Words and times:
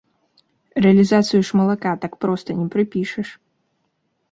Рэалізацыю 0.85 1.41
ж 1.51 1.59
малака 1.61 1.93
так 2.07 2.17
проста 2.27 2.49
не 2.65 2.67
прыпішаш. 2.79 3.27